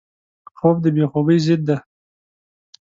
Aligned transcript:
خوب 0.57 0.75
د 0.83 0.85
بې 0.95 1.05
خوبۍ 1.11 1.37
ضد 1.45 1.61
دی 1.67 1.77